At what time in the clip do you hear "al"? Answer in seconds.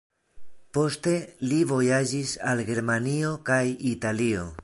2.53-2.65